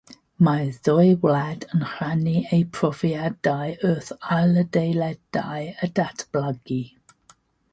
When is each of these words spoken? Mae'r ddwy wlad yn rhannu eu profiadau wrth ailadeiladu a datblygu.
Mae'r 0.45 0.77
ddwy 0.85 1.09
wlad 1.25 1.65
yn 1.75 1.83
rhannu 1.89 2.33
eu 2.57 2.63
profiadau 2.77 3.75
wrth 3.91 4.09
ailadeiladu 4.39 5.45
a 5.89 5.91
datblygu. 6.01 6.81